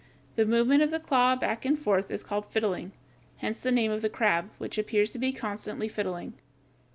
The 0.35 0.47
movement 0.47 0.81
of 0.81 0.89
the 0.89 0.99
claw 0.99 1.35
back 1.35 1.63
and 1.63 1.77
forth 1.77 2.09
is 2.09 2.23
called 2.23 2.47
fiddling, 2.47 2.91
hence 3.37 3.61
the 3.61 3.71
name 3.71 3.91
of 3.91 4.01
the 4.01 4.09
crab, 4.09 4.49
which 4.57 4.79
appears 4.79 5.11
to 5.11 5.19
be 5.19 5.31
constantly 5.31 5.87
fiddling. 5.87 6.33